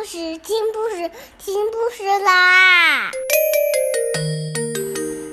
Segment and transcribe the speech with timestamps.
[0.00, 3.10] 故事，听故事，听故事啦！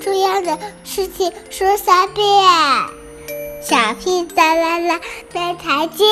[0.02, 2.26] 重要的事情说三遍，
[3.62, 5.00] 小屁哒啦啦，
[5.32, 6.06] 明天见！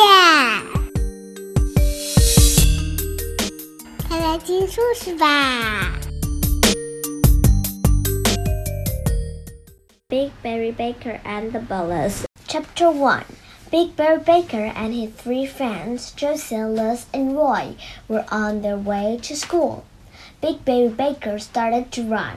[4.08, 5.92] 快来听故事吧
[10.08, 13.24] ！Big Berry Baker and the Bullies Chapter One
[13.70, 17.74] Big Bear Baker and his three friends, Josie, Liz, and Roy,
[18.06, 19.84] were on their way to school.
[20.40, 22.36] Big Bear Baker started to run.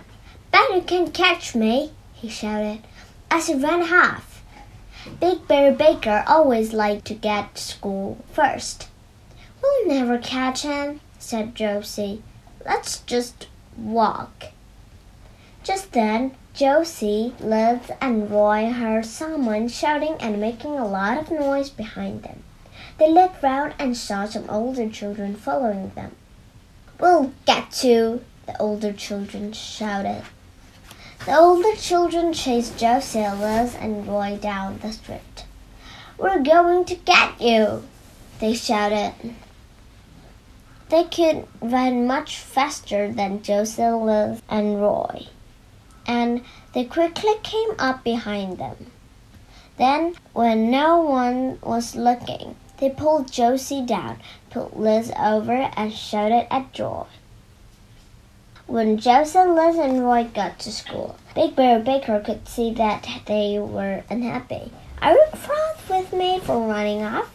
[0.51, 2.81] Bet you can catch me, he shouted
[3.29, 4.43] as he ran half.
[5.19, 8.87] Big Bear Baker always liked to get to school first.
[9.61, 12.23] We'll never catch him, said Josie.
[12.65, 14.45] Let's just walk.
[15.63, 21.69] Just then, Josie, Liz, and Roy heard someone shouting and making a lot of noise
[21.69, 22.43] behind them.
[22.97, 26.17] They looked round and saw some older children following them.
[26.99, 30.23] We'll get you, the older children shouted.
[31.25, 35.45] The older children chased Josie, Liz, and Roy down the street.
[36.17, 37.83] We're going to get you,
[38.41, 39.13] they shouted.
[40.89, 45.29] They could run much faster than Josie, Liz, and Roy
[46.09, 46.41] and
[46.73, 48.87] they quickly came up behind them.
[49.77, 56.51] Then, when no one was looking, they pulled Josie down, put Liz over, and shouted
[56.51, 57.05] at Joy.
[58.65, 63.59] When Josie, Liz, and Roy got to school, Big Bear Baker could see that they
[63.59, 64.71] were unhappy.
[65.03, 67.31] Are you cross with me for running off?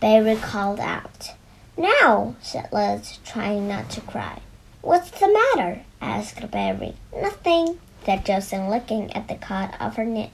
[0.00, 1.32] Barry called out.
[1.76, 4.40] No, said Liz, trying not to cry.
[4.82, 5.82] What's the matter?
[6.00, 6.94] asked Barry.
[7.14, 10.30] Nothing, said Josie, looking at the cut of her knit.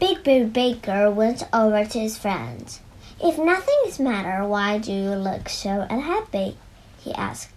[0.00, 2.80] Big Bear Baker went over to his friends.
[3.22, 6.56] If nothing is matter, why do you look so unhappy?
[6.98, 7.50] he asked.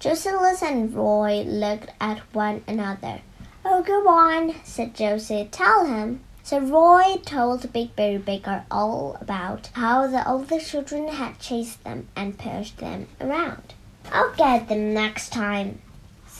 [0.00, 3.20] Josie, Liz, and Roy looked at one another.
[3.64, 5.48] Oh, go on, said Josie.
[5.50, 6.20] Tell him.
[6.42, 12.08] So Roy told Big Bear Baker all about how the older children had chased them
[12.16, 13.74] and pushed them around.
[14.10, 15.80] I'll get them next time,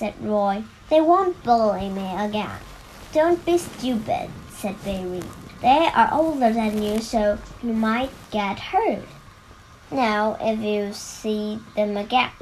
[0.02, 0.64] said Roy.
[0.90, 2.58] They won't bully me again.
[3.12, 5.22] Don't be stupid, said Barry.
[5.60, 9.04] They are older than you, so you might get hurt.
[9.92, 12.32] Now, if you see them again,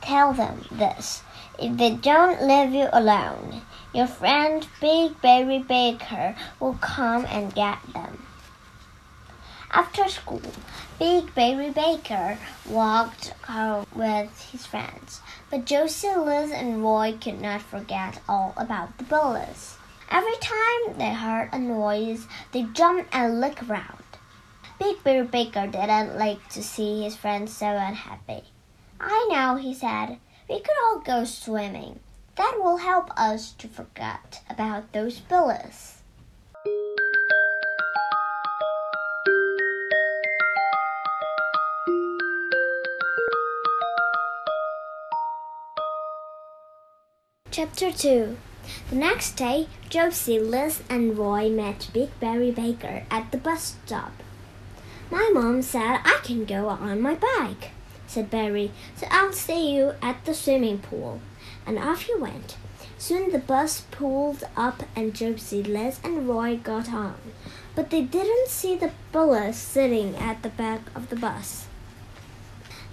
[0.00, 1.22] tell them this.
[1.58, 3.60] If they don't leave you alone,
[3.92, 8.25] your friend Big Barry Baker will come and get them.
[9.76, 10.40] After school,
[10.98, 15.20] Big Barry Baker walked home with his friends,
[15.50, 19.76] but Josie, Liz, and Roy could not forget all about the bullies.
[20.10, 24.02] Every time they heard a noise, they jumped and looked around.
[24.78, 28.44] Big Barry Baker didn't like to see his friends so unhappy.
[28.98, 30.18] I know, he said.
[30.48, 32.00] We could all go swimming.
[32.36, 35.95] That will help us to forget about those bullies.
[47.56, 48.36] Chapter 2
[48.90, 54.12] The next day, Josie, Liz, and Roy met Big Barry Baker at the bus stop.
[55.10, 57.70] My mom said I can go on my bike,
[58.06, 61.22] said Barry, so I'll see you at the swimming pool.
[61.66, 62.58] And off he went.
[62.98, 67.16] Soon the bus pulled up and Josie, Liz, and Roy got on.
[67.74, 71.68] But they didn't see the bullies sitting at the back of the bus.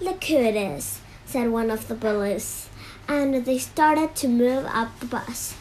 [0.00, 2.70] Look who it is, said one of the bullies
[3.08, 5.52] and they started to move up the bus.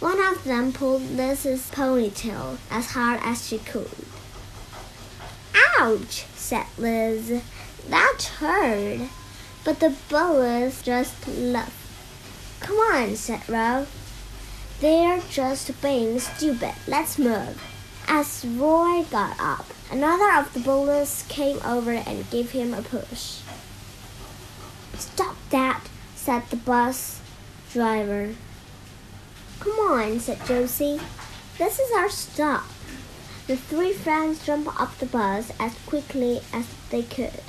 [0.00, 3.90] One of them pulled Liz's ponytail as hard as she could.
[5.78, 7.42] Ouch, said Liz.
[7.88, 9.08] That hurt.
[9.64, 11.72] But the bullies just laughed.
[12.60, 13.86] Come on, said Roy.
[14.80, 16.74] They're just being stupid.
[16.86, 17.62] Let's move.
[18.06, 23.40] As Roy got up, another of the bullies came over and gave him a push.
[24.96, 25.84] Stop that,
[26.28, 27.22] said the bus
[27.72, 28.34] driver.
[29.60, 31.00] Come on, said Josie.
[31.56, 32.66] This is our stop.
[33.46, 37.40] The three friends jumped off the bus as quickly as they could.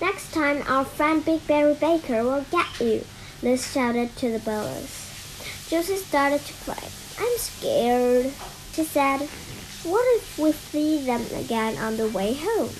[0.00, 3.04] Next time, our friend Big Barry Baker will get you,
[3.44, 5.68] Liz shouted to the bullies.
[5.70, 6.88] Josie started to cry.
[7.20, 8.32] I'm scared,
[8.72, 9.20] she said.
[9.84, 12.70] What if we see them again on the way home?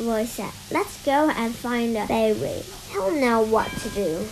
[0.00, 0.50] Roy said.
[0.72, 2.64] Let's go and find a Barry.
[2.90, 4.26] He'll know what to do.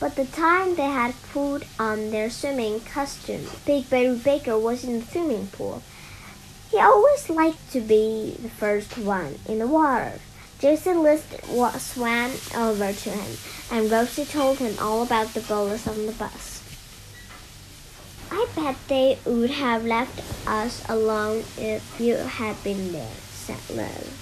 [0.00, 5.00] But the time they had put on their swimming costume, Big Barry Baker was in
[5.00, 5.82] the swimming pool.
[6.70, 10.14] He always liked to be the first one in the water.
[10.58, 11.22] Jason Liz
[11.78, 13.36] swam over to him,
[13.70, 16.62] and Rosie told him all about the bullies on the bus.
[18.30, 24.12] I bet they would have left us alone if you had been there, said Liz.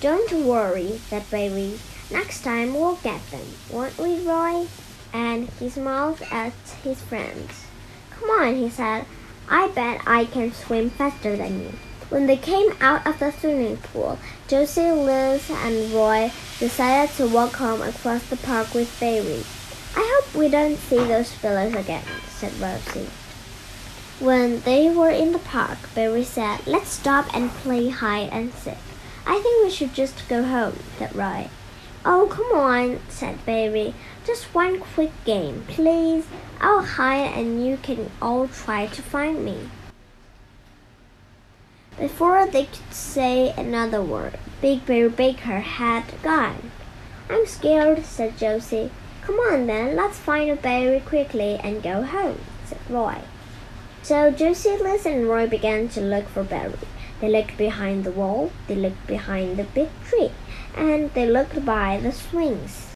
[0.00, 1.78] Don't worry, said Baby.
[2.10, 4.66] Next time we'll get them, won't we, Roy?
[5.12, 6.52] And he smiled at
[6.84, 7.64] his friends.
[8.10, 9.06] Come on, he said.
[9.48, 11.72] I bet I can swim faster than you.
[12.08, 16.30] When they came out of the swimming pool, Josie, Liz, and Roy
[16.60, 19.44] decided to walk home across the park with Baby.
[19.96, 23.08] I hope we don't see those fellows again, said Rosie.
[24.20, 28.74] When they were in the park, Barry said, Let's stop and play hide and seek.
[29.26, 31.48] I think we should just go home, said Roy.
[32.08, 33.92] Oh, come on, said Barry.
[34.24, 36.24] Just one quick game, please.
[36.60, 39.68] I'll hide and you can all try to find me.
[41.98, 46.70] Before they could say another word, Big Bear Baker had gone.
[47.28, 48.92] I'm scared, said Josie.
[49.22, 53.22] Come on then, let's find a Barry quickly and go home, said Roy.
[54.04, 56.78] So Josie, Liz, and Roy began to look for Barry.
[57.20, 60.30] They looked behind the wall, they looked behind the big tree,
[60.76, 62.92] and they looked by the swings.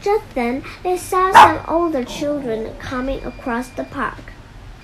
[0.00, 4.32] Just then they saw some older children coming across the park.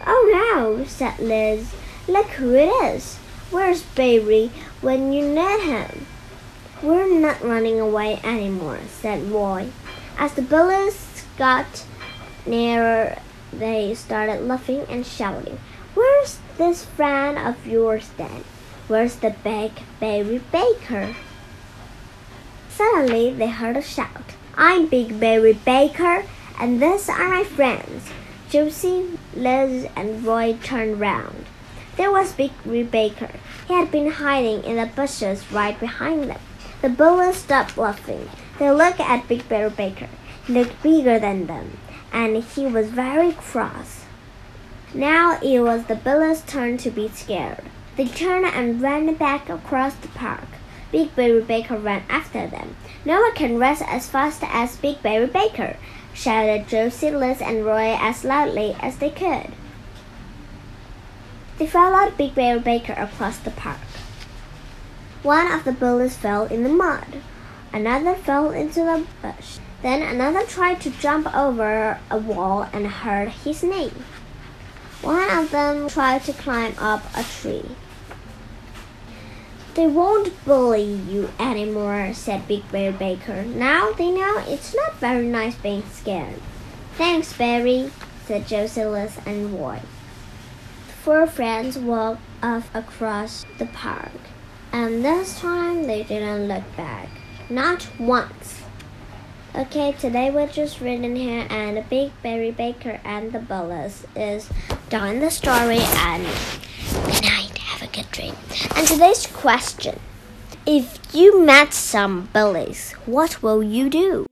[0.07, 1.75] Oh no, said Liz.
[2.07, 3.17] Look who it is.
[3.51, 6.07] Where's Baby when you need him?
[6.83, 9.71] We're not running away anymore, said Roy.
[10.19, 11.85] As the bullies got
[12.45, 13.17] nearer,
[13.59, 15.59] they started laughing and shouting.
[15.95, 18.45] Where's this friend of yours then?
[18.89, 21.15] Where's the big Baby Baker?
[22.69, 24.35] Suddenly they heard a shout.
[24.57, 26.25] I'm Big Barry Baker,
[26.61, 28.11] and these are my friends.
[28.51, 31.47] Josie, Liz, and Roy turned round.
[31.97, 33.31] There was Big Barry Baker.
[33.69, 36.41] He had been hiding in the bushes right behind them.
[36.83, 38.29] The bullies stopped laughing.
[38.59, 40.09] They looked at Big Barry Baker.
[40.47, 41.79] He looked bigger than them,
[42.15, 44.05] and he was very cross.
[44.95, 47.65] Now it was the bullies' turn to be scared.
[47.97, 50.47] They turned and ran back across the park.
[50.93, 52.77] Big Barry Baker ran after them.
[53.05, 55.77] No one can run as fast as Big Barry Baker,
[56.15, 59.53] shouted Josie, Liz, and Roy as loudly as they could.
[61.59, 63.81] They followed Big Barry Baker across the park.
[65.25, 67.21] One of the bullies fell in the mud.
[67.73, 69.59] Another fell into the bush.
[69.85, 73.93] Then another tried to jump over a wall and hurt his knee.
[75.03, 77.69] One of them tried to climb up a tree.
[79.75, 83.45] They won't bully you anymore, said Big Bear Baker.
[83.45, 86.41] Now they know it's not very nice being scared.
[86.95, 87.91] Thanks, Barry,
[88.25, 89.81] said Liz and Roy.
[90.87, 94.17] The four friends walked off across the park,
[94.73, 97.11] and this time they didn't look back.
[97.51, 98.64] Not once.
[99.57, 104.51] Okay, today we're just reading here, and the Big Barry Baker and the Bullies is
[104.91, 106.27] done the story, and
[107.07, 108.35] good night a good dream.
[108.75, 110.01] And today's question
[110.67, 114.27] If you met some bullies, what will you do?